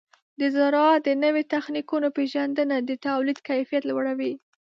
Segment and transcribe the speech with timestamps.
[0.39, 4.33] د زراعت د نوو تخنیکونو پیژندنه د تولید کیفیت لوړوي.